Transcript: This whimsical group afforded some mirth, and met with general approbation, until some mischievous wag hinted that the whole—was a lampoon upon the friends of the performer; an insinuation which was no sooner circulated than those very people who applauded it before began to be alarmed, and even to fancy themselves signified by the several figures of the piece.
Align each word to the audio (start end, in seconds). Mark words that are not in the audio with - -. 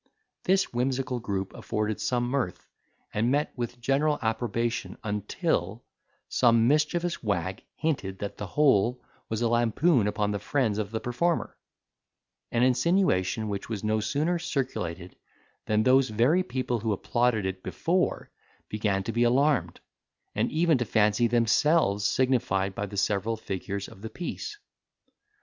This 0.45 0.73
whimsical 0.73 1.19
group 1.19 1.53
afforded 1.53 2.01
some 2.01 2.23
mirth, 2.27 2.67
and 3.13 3.29
met 3.29 3.53
with 3.55 3.79
general 3.79 4.17
approbation, 4.23 4.97
until 5.03 5.83
some 6.27 6.67
mischievous 6.67 7.21
wag 7.21 7.61
hinted 7.75 8.17
that 8.17 8.35
the 8.39 8.47
whole—was 8.47 9.43
a 9.43 9.47
lampoon 9.47 10.07
upon 10.07 10.31
the 10.31 10.39
friends 10.39 10.79
of 10.79 10.89
the 10.89 10.99
performer; 10.99 11.55
an 12.51 12.63
insinuation 12.63 13.47
which 13.47 13.69
was 13.69 13.83
no 13.83 13.99
sooner 13.99 14.39
circulated 14.39 15.15
than 15.67 15.83
those 15.83 16.09
very 16.09 16.41
people 16.41 16.79
who 16.79 16.93
applauded 16.93 17.45
it 17.45 17.61
before 17.61 18.31
began 18.69 19.03
to 19.03 19.11
be 19.11 19.21
alarmed, 19.21 19.81
and 20.33 20.51
even 20.51 20.79
to 20.79 20.83
fancy 20.85 21.27
themselves 21.27 22.03
signified 22.03 22.73
by 22.73 22.87
the 22.87 22.97
several 22.97 23.37
figures 23.37 23.87
of 23.87 24.01
the 24.01 24.09
piece. 24.09 24.57